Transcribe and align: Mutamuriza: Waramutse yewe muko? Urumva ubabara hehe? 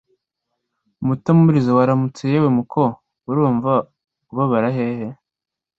Mutamuriza: 1.05 1.77
Waramutse 1.77 2.23
yewe 2.33 2.49
muko? 2.57 2.81
Urumva 3.29 3.71
ubabara 4.31 4.69
hehe? 4.77 5.07